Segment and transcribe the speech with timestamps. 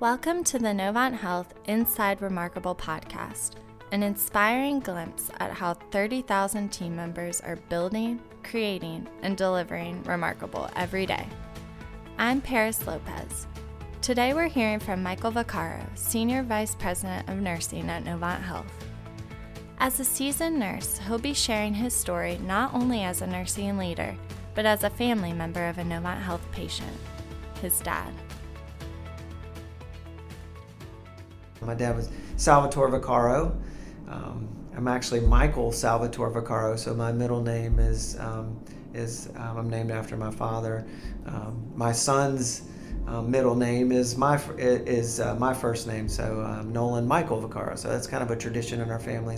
[0.00, 3.54] Welcome to the Novant Health Inside Remarkable podcast,
[3.90, 11.04] an inspiring glimpse at how 30,000 team members are building, creating, and delivering remarkable every
[11.04, 11.26] day.
[12.16, 13.48] I'm Paris Lopez.
[14.00, 18.72] Today we're hearing from Michael Vaccaro, Senior Vice President of Nursing at Novant Health.
[19.78, 24.14] As a seasoned nurse, he'll be sharing his story not only as a nursing leader,
[24.54, 26.96] but as a family member of a Novant Health patient,
[27.60, 28.12] his dad.
[31.60, 33.56] My dad was Salvatore Vaccaro.
[34.08, 38.58] Um, I'm actually Michael Salvatore Vaccaro, so my middle name is um,
[38.94, 40.86] is um, I'm named after my father.
[41.26, 42.62] Um, my son's
[43.06, 47.76] um, middle name is my is uh, my first name, so um, Nolan Michael Vaccaro.
[47.76, 49.36] So that's kind of a tradition in our family.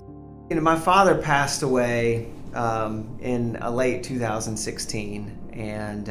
[0.51, 6.09] You know, my father passed away in late 2016, and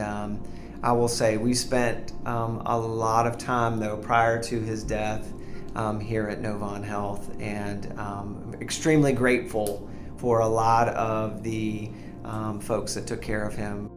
[0.81, 5.31] I will say we spent a lot of time though prior to his death
[5.75, 11.89] um, here at Novant Health, and um, extremely grateful for a lot of the
[12.25, 13.89] um, folks that took care of him.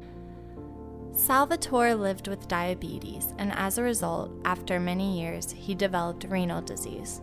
[1.14, 7.20] Salvatore lived with diabetes, and as a result, after many years, he developed renal disease.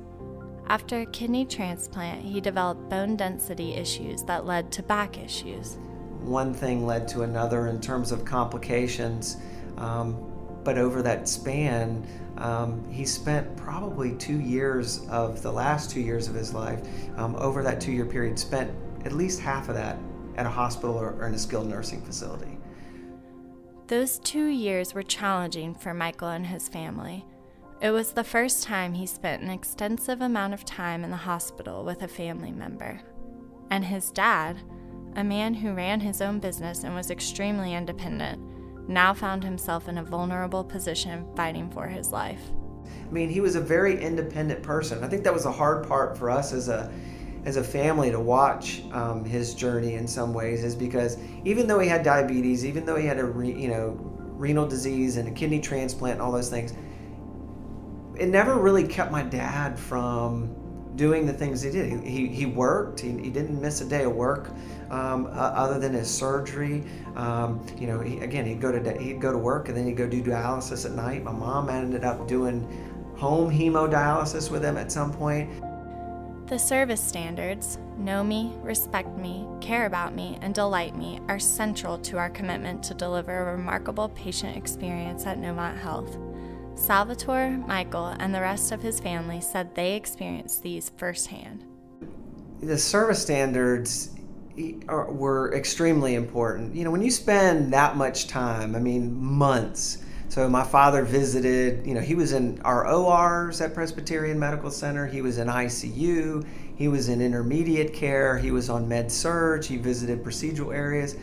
[0.68, 5.80] After a kidney transplant, he developed bone density issues that led to back issues.
[6.22, 9.38] One thing led to another in terms of complications,
[9.78, 10.16] um,
[10.64, 12.06] but over that span,
[12.38, 16.80] um, he spent probably two years of the last two years of his life,
[17.18, 18.72] um, over that two year period, spent
[19.06, 19.98] at least half of that
[20.36, 22.58] at a hospital or, or in a skilled nursing facility.
[23.88, 27.26] Those two years were challenging for Michael and his family.
[27.82, 31.84] It was the first time he spent an extensive amount of time in the hospital
[31.84, 33.02] with a family member.
[33.72, 34.58] And his dad,
[35.16, 38.42] a man who ran his own business and was extremely independent,
[38.90, 42.42] now found himself in a vulnerable position fighting for his life.
[43.08, 45.04] I mean, he was a very independent person.
[45.04, 46.92] I think that was a hard part for us as a
[47.46, 51.80] as a family to watch um, his journey in some ways is because even though
[51.80, 53.98] he had diabetes, even though he had a re, you know
[54.40, 56.74] renal disease and a kidney transplant and all those things,
[58.20, 60.56] it never really kept my dad from
[61.00, 62.04] doing the things he did.
[62.04, 64.50] He, he worked, he, he didn't miss a day of work
[64.92, 66.84] um, uh, other than his surgery.
[67.16, 69.96] Um, you know, he, again, he'd go to he'd go to work and then he'd
[69.96, 71.24] go do dialysis at night.
[71.24, 72.68] My mom ended up doing
[73.16, 75.50] home hemodialysis with him at some point.
[76.48, 81.98] The service standards know me, respect me, care about me, and delight me are central
[82.00, 86.18] to our commitment to deliver a remarkable patient experience at Novant Health.
[86.80, 91.66] Salvatore, Michael, and the rest of his family said they experienced these firsthand.
[92.62, 94.12] The service standards
[94.88, 96.74] were extremely important.
[96.74, 100.00] You know, when you spend that much time, I mean, months.
[100.30, 105.06] So my father visited, you know, he was in our ORs at Presbyterian Medical Center.
[105.06, 106.48] He was in ICU.
[106.76, 108.38] He was in intermediate care.
[108.38, 109.66] He was on med surg.
[109.66, 111.18] He visited procedural areas.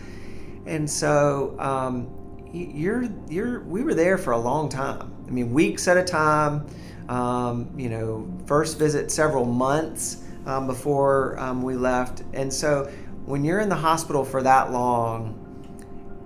[0.67, 2.09] And so um,
[2.57, 5.13] you're, you're, we were there for a long time.
[5.27, 6.67] I mean, weeks at a time.
[7.09, 12.23] Um, you know, first visit several months um, before um, we left.
[12.33, 12.91] And so
[13.27, 15.43] when you're in the hospital for that long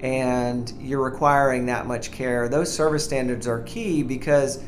[0.00, 4.62] and you're requiring that much care, those service standards are key because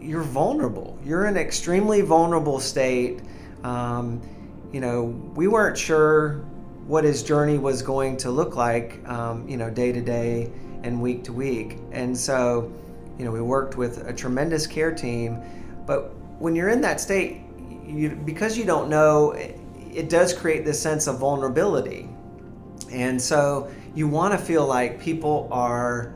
[0.00, 0.98] you're vulnerable.
[1.04, 3.20] You're in an extremely vulnerable state.
[3.64, 4.22] Um,
[4.72, 6.44] you know, we weren't sure
[6.90, 10.50] what his journey was going to look like, um, you know, day to day
[10.82, 11.78] and week to week.
[11.92, 12.72] And so,
[13.16, 15.40] you know, we worked with a tremendous care team.
[15.86, 17.42] But when you're in that state,
[17.86, 19.32] you, because you don't know
[19.92, 22.08] it does create this sense of vulnerability.
[22.90, 26.12] And so you want to feel like people are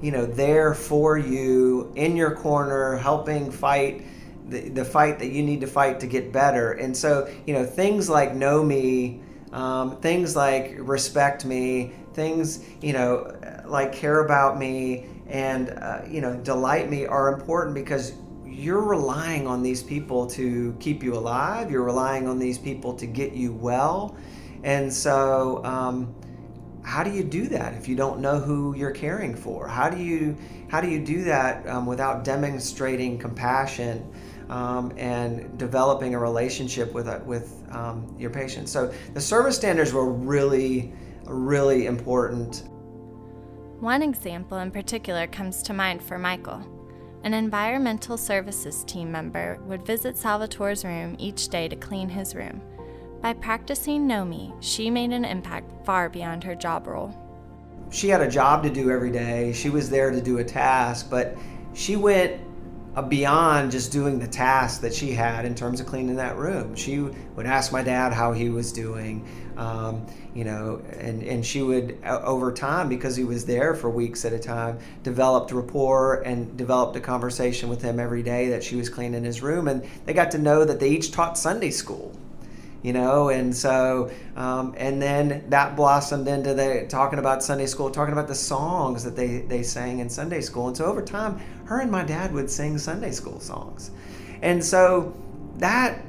[0.00, 4.04] you know there for you in your corner helping fight
[4.48, 7.64] the, the fight that you need to fight to get better and so you know
[7.64, 9.20] things like know me
[9.52, 13.34] um, things like respect me things you know
[13.66, 18.12] like care about me and uh, you know delight me are important because
[18.52, 21.70] you're relying on these people to keep you alive.
[21.70, 24.16] You're relying on these people to get you well.
[24.62, 26.14] And so, um,
[26.84, 29.68] how do you do that if you don't know who you're caring for?
[29.68, 30.36] How do you
[30.68, 34.12] how do you do that um, without demonstrating compassion
[34.52, 38.68] um, and developing a relationship with a, with um, your patient?
[38.68, 40.92] So the service standards were really
[41.26, 42.64] really important.
[43.80, 46.64] One example in particular comes to mind for Michael.
[47.24, 52.60] An environmental services team member would visit Salvatore's room each day to clean his room.
[53.20, 57.16] By practicing Know Me, she made an impact far beyond her job role.
[57.90, 59.52] She had a job to do every day.
[59.52, 61.36] She was there to do a task, but
[61.74, 62.51] she went uh,
[63.00, 66.74] beyond just doing the task that she had in terms of cleaning that room.
[66.74, 71.62] She would ask my dad how he was doing, um, you know, and, and she
[71.62, 76.20] would, uh, over time, because he was there for weeks at a time, developed rapport
[76.22, 79.68] and developed a conversation with him every day that she was cleaning his room.
[79.68, 82.14] And they got to know that they each taught Sunday school
[82.82, 87.90] you know and so um, and then that blossomed into the talking about sunday school
[87.90, 91.40] talking about the songs that they they sang in sunday school and so over time
[91.72, 93.90] her and my dad would sing sunday school songs.
[94.42, 95.14] And so
[95.58, 96.02] that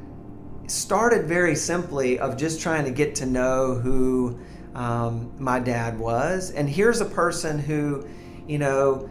[0.68, 4.40] started very simply of just trying to get to know who
[4.76, 6.52] um, my dad was.
[6.52, 8.08] And here's a person who
[8.48, 9.10] you know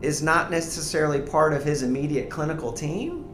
[0.00, 3.26] is not necessarily part of his immediate clinical team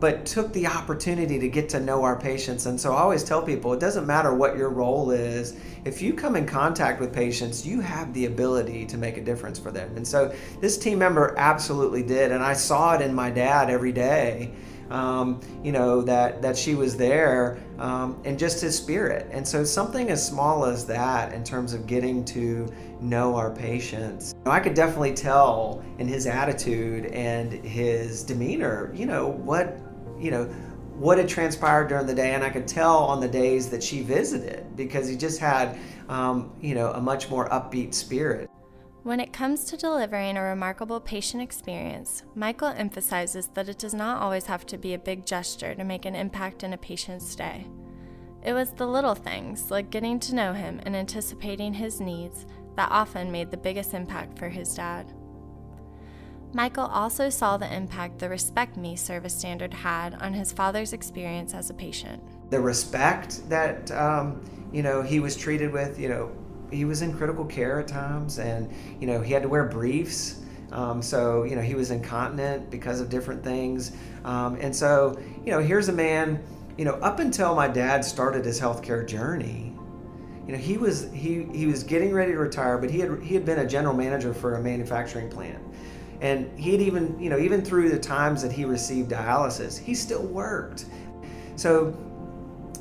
[0.00, 2.66] but took the opportunity to get to know our patients.
[2.66, 6.12] And so I always tell people it doesn't matter what your role is, if you
[6.12, 9.96] come in contact with patients, you have the ability to make a difference for them.
[9.96, 12.30] And so this team member absolutely did.
[12.32, 14.52] And I saw it in my dad every day.
[14.90, 19.62] Um, you know that that she was there um, and just his spirit and so
[19.62, 24.72] something as small as that in terms of getting to know our patients i could
[24.72, 29.78] definitely tell in his attitude and his demeanor you know what
[30.20, 30.44] you know,
[30.94, 34.02] what had transpired during the day, and I could tell on the days that she
[34.02, 35.78] visited because he just had,
[36.08, 38.50] um, you know, a much more upbeat spirit.
[39.04, 44.20] When it comes to delivering a remarkable patient experience, Michael emphasizes that it does not
[44.20, 47.66] always have to be a big gesture to make an impact in a patient's day.
[48.44, 52.44] It was the little things, like getting to know him and anticipating his needs,
[52.76, 55.12] that often made the biggest impact for his dad.
[56.52, 61.52] Michael also saw the impact the Respect Me service standard had on his father's experience
[61.52, 62.22] as a patient.
[62.50, 64.42] The respect that, um,
[64.72, 66.32] you know, he was treated with, you know,
[66.70, 70.40] he was in critical care at times and, you know, he had to wear briefs.
[70.72, 73.92] Um, so, you know, he was incontinent because of different things.
[74.24, 76.42] Um, and so, you know, here's a man,
[76.78, 79.74] you know, up until my dad started his healthcare journey,
[80.46, 83.34] you know, he was he he was getting ready to retire, but he had he
[83.34, 85.62] had been a general manager for a manufacturing plant.
[86.20, 90.22] And he'd even, you know, even through the times that he received dialysis, he still
[90.22, 90.86] worked.
[91.56, 91.96] So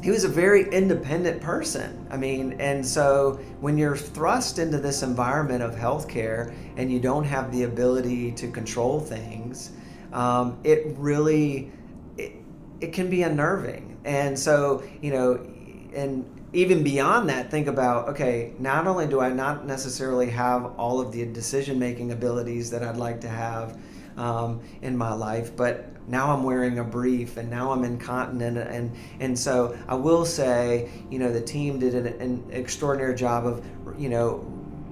[0.03, 2.07] he was a very independent person.
[2.11, 7.23] I mean, and so when you're thrust into this environment of healthcare and you don't
[7.23, 9.71] have the ability to control things,
[10.13, 11.71] um, it really
[12.17, 12.33] it,
[12.79, 13.97] it can be unnerving.
[14.05, 15.45] And so, you know,
[15.93, 20.99] and even beyond that, think about okay, not only do I not necessarily have all
[20.99, 23.77] of the decision making abilities that I'd like to have
[24.17, 28.57] um, in my life, but now I'm wearing a brief and now I'm incontinent.
[28.57, 33.45] And, and so I will say, you know, the team did an, an extraordinary job
[33.45, 33.65] of,
[33.99, 34.45] you know,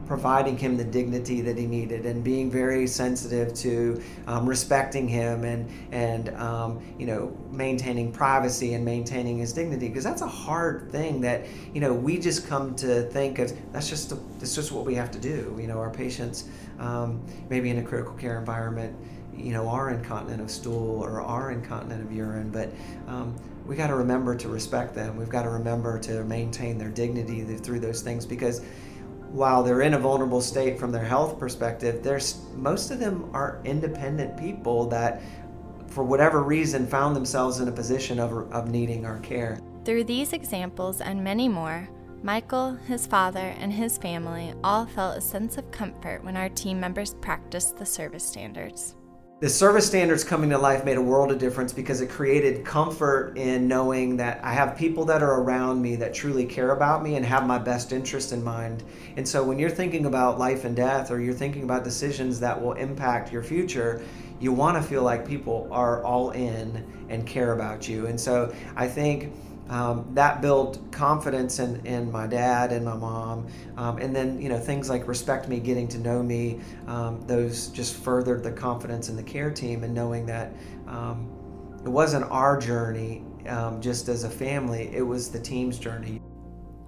[0.07, 5.44] providing him the dignity that he needed and being very sensitive to um, respecting him
[5.44, 9.88] and and um, you know maintaining privacy and maintaining his dignity.
[9.88, 13.90] Because that's a hard thing that you know we just come to think of that's
[13.90, 15.56] just that's just what we have to do.
[15.60, 16.50] You know our patients
[16.80, 18.96] um, maybe in a critical care environment
[19.36, 22.72] you know are incontinent of stool or are incontinent of urine but
[23.08, 23.36] um,
[23.66, 25.18] we got to remember to respect them.
[25.18, 28.62] We've got to remember to maintain their dignity through those things because
[29.36, 33.60] while they're in a vulnerable state from their health perspective, there's most of them are
[33.65, 35.22] independent people that,
[35.88, 39.60] for whatever reason, found themselves in a position of, of needing our care.
[39.84, 41.89] Through these examples and many more,
[42.24, 46.80] Michael, his father, and his family all felt a sense of comfort when our team
[46.80, 48.96] members practiced the service standards.
[49.42, 53.34] The service standards coming to life made a world of difference because it created comfort
[53.36, 57.18] in knowing that I have people that are around me that truly care about me
[57.18, 58.84] and have my best interest in mind.
[59.18, 62.60] And so when you're thinking about life and death or you're thinking about decisions that
[62.60, 64.01] will impact your future,
[64.39, 68.08] you want to feel like people are all in and care about you.
[68.08, 69.34] And so I think
[69.69, 73.48] um, that built confidence in, in my dad and my mom.
[73.77, 77.67] Um, and then, you know, things like respect me, getting to know me, um, those
[77.69, 80.53] just furthered the confidence in the care team and knowing that
[80.88, 81.29] um,
[81.84, 86.22] it wasn't our journey um, just as a family, it was the team's journey.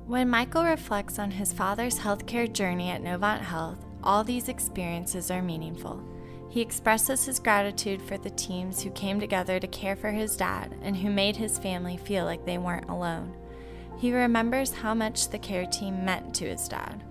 [0.05, 5.41] When Michael reflects on his father's healthcare journey at Novant Health, all these experiences are
[5.41, 6.01] meaningful.
[6.49, 10.75] He expresses his gratitude for the teams who came together to care for his dad
[10.81, 13.35] and who made his family feel like they weren't alone.
[13.97, 17.03] He remembers how much the care team meant to his dad.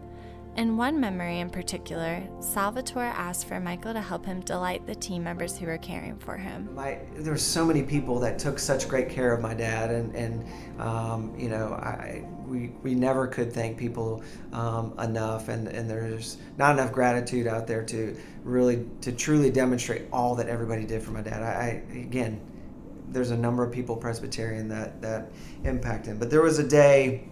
[0.57, 5.23] In one memory in particular, Salvatore asked for Michael to help him delight the team
[5.23, 6.75] members who were caring for him.
[6.75, 10.17] My, there were so many people that took such great care of my dad, and,
[10.17, 14.23] and um, you know, I, we, we never could thank people
[14.55, 20.07] um, enough, and, and there's not enough gratitude out there to really, to truly demonstrate
[20.11, 21.43] all that everybody did for my dad.
[21.43, 22.41] I, I again,
[23.09, 25.33] there's a number of people Presbyterian that, that
[25.65, 26.19] impact him.
[26.19, 27.29] But there was a day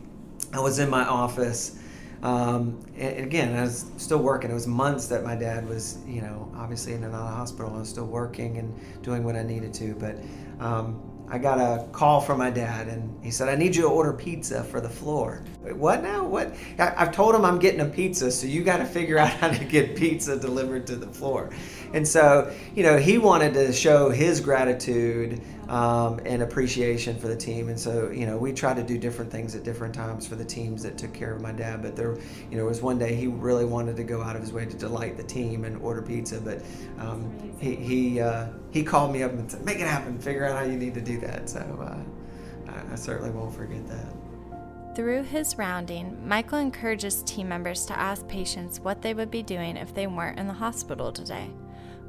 [0.52, 1.78] I was in my office
[2.24, 4.50] um, and again, I was still working.
[4.50, 7.74] It was months that my dad was, you know, obviously in and out of hospital.
[7.74, 9.94] I was still working and doing what I needed to.
[9.94, 10.16] But
[10.58, 13.88] um, I got a call from my dad, and he said, "I need you to
[13.88, 16.24] order pizza for the floor." Wait, what now?
[16.24, 16.54] What?
[16.78, 19.48] I, have told him I'm getting a pizza, so you got to figure out how
[19.48, 21.50] to get pizza delivered to the floor.
[21.94, 27.36] And so, you know, he wanted to show his gratitude um, and appreciation for the
[27.36, 27.68] team.
[27.68, 30.44] And so, you know, we tried to do different things at different times for the
[30.44, 31.82] teams that took care of my dad.
[31.82, 32.18] But there,
[32.50, 34.76] you know, was one day he really wanted to go out of his way to
[34.76, 36.40] delight the team and order pizza.
[36.40, 36.62] But
[36.98, 40.18] um, he he uh, he called me up and said, "Make it happen.
[40.18, 43.86] Figure out how you need to do that." So uh, I, I certainly won't forget
[43.88, 44.96] that.
[44.96, 49.76] Through his rounding, Michael encourages team members to ask patients what they would be doing
[49.76, 51.50] if they weren't in the hospital today.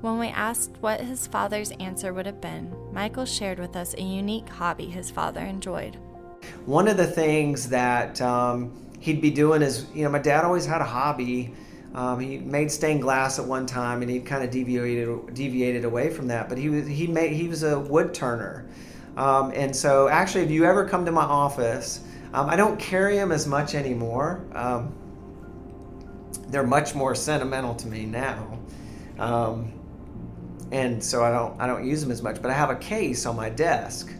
[0.02, 4.02] When we asked what his father's answer would have been, Michael shared with us a
[4.02, 5.98] unique hobby his father enjoyed.
[6.66, 10.66] One of the things that um, he'd be doing is, you know, my dad always
[10.66, 11.54] had a hobby.
[11.96, 16.10] Um, he made stained glass at one time, and he kind of deviated deviated away
[16.10, 16.50] from that.
[16.50, 18.68] But he was he made he was a wood turner,
[19.16, 22.02] um, and so actually, if you ever come to my office,
[22.34, 24.46] um, I don't carry them as much anymore.
[24.54, 24.94] Um,
[26.50, 28.60] they're much more sentimental to me now.
[29.18, 29.72] Um,
[30.72, 32.42] and so I don't I don't use them as much.
[32.42, 34.12] But I have a case on my desk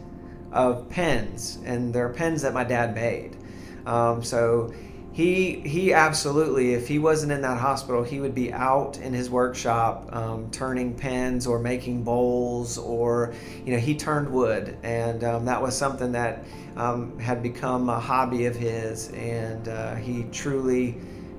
[0.50, 3.36] of pens, and they're pens that my dad made.
[3.84, 4.72] Um, so
[5.16, 9.30] he he absolutely, if he wasn't in that hospital, he would be out in his
[9.30, 13.32] workshop um, turning pens or making bowls, or
[13.64, 16.44] you know he turned wood, and um, that was something that
[16.76, 20.96] um, had become a hobby of his, and uh, he truly.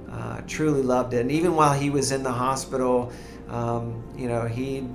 [0.10, 3.12] Uh, truly loved it, and even while he was in the hospital,
[3.50, 4.88] um, you know, he'd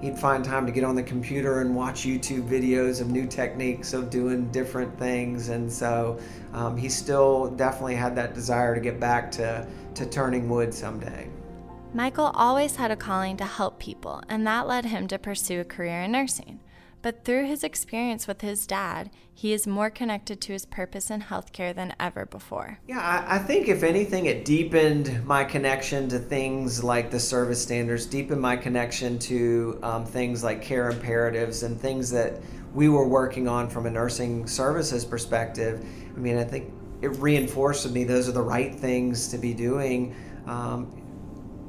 [0.00, 3.92] he'd find time to get on the computer and watch YouTube videos of new techniques
[3.92, 6.18] of doing different things, and so
[6.52, 11.28] um, he still definitely had that desire to get back to to turning wood someday.
[11.92, 15.64] Michael always had a calling to help people, and that led him to pursue a
[15.64, 16.58] career in nursing.
[17.04, 21.20] But through his experience with his dad, he is more connected to his purpose in
[21.20, 22.78] healthcare than ever before.
[22.88, 27.60] Yeah, I, I think if anything, it deepened my connection to things like the service
[27.60, 32.40] standards, deepened my connection to um, things like care imperatives and things that
[32.72, 35.84] we were working on from a nursing services perspective.
[36.16, 39.52] I mean, I think it reinforced to me those are the right things to be
[39.52, 40.16] doing.
[40.46, 41.03] Um,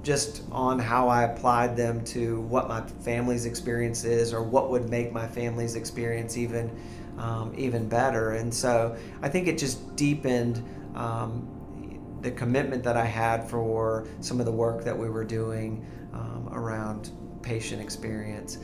[0.06, 4.88] just on how I applied them to what my family's experience is or what would
[4.88, 6.70] make my family's experience even
[7.18, 8.34] um, even better.
[8.34, 14.40] And so I think it just deepened um, the commitment that I had for some
[14.40, 18.60] of the work that we were doing um, around patient experience.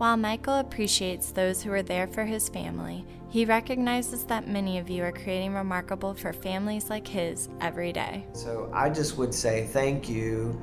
[0.00, 4.88] While Michael appreciates those who are there for his family, he recognizes that many of
[4.88, 8.24] you are creating remarkable for families like his every day.
[8.32, 10.58] So I just would say thank you,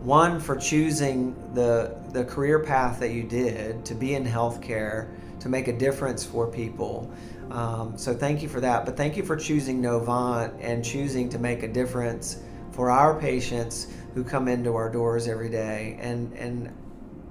[0.00, 5.10] one, for choosing the, the career path that you did to be in healthcare,
[5.40, 7.12] to make a difference for people.
[7.50, 8.86] Um, so thank you for that.
[8.86, 12.38] But thank you for choosing Novant and choosing to make a difference
[12.70, 15.98] for our patients who come into our doors every day.
[16.00, 16.72] And, and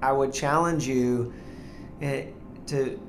[0.02, 1.32] I would challenge you
[2.00, 2.26] eh,
[2.66, 3.00] to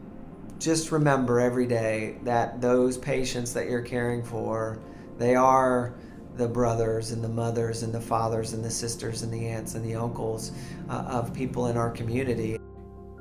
[0.59, 4.79] just remember every day that those patients that you're caring for,
[5.17, 5.95] they are
[6.37, 9.83] the brothers and the mothers and the fathers and the sisters and the aunts and
[9.83, 10.51] the uncles
[10.89, 12.57] uh, of people in our community.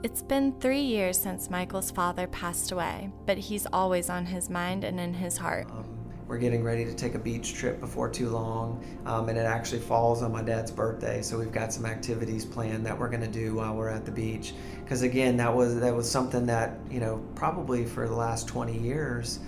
[0.02, 4.84] It's been three years since Michael's father passed away, but he's always on his mind
[4.84, 5.70] and in his heart.
[5.70, 5.99] Um,
[6.30, 9.80] we're getting ready to take a beach trip before too long, um, and it actually
[9.80, 11.20] falls on my dad's birthday.
[11.22, 14.12] So we've got some activities planned that we're going to do while we're at the
[14.12, 14.54] beach.
[14.84, 18.78] Because again, that was that was something that you know probably for the last 20
[18.78, 19.40] years.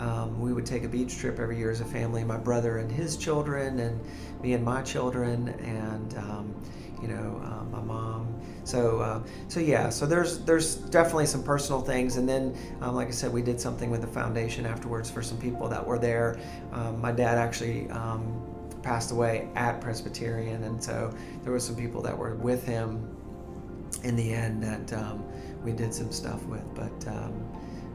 [0.00, 2.90] Um, we would take a beach trip every year as a family, my brother and
[2.90, 4.00] his children, and
[4.42, 6.54] me and my children, and um,
[7.02, 8.40] you know, uh, my mom.
[8.64, 13.08] So, uh, so yeah, so there's there's definitely some personal things, and then, um, like
[13.08, 16.38] I said, we did something with the foundation afterwards for some people that were there.
[16.72, 18.42] Um, my dad actually um,
[18.82, 23.16] passed away at Presbyterian, and so there were some people that were with him
[24.04, 25.24] in the end that um,
[25.62, 26.64] we did some stuff with.
[26.74, 27.42] But um,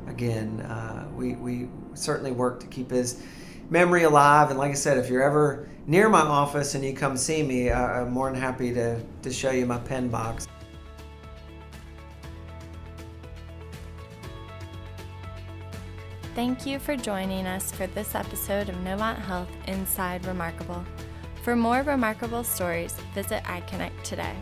[0.08, 3.24] again, uh, we we certainly work to keep his
[3.70, 4.50] memory alive.
[4.50, 7.70] And like I said, if you're ever near my office and you come see me,
[7.70, 10.48] uh, I'm more than happy to, to show you my pen box.
[16.36, 20.84] Thank you for joining us for this episode of Novant Health Inside Remarkable.
[21.44, 24.36] For more remarkable stories, visit iConnect today.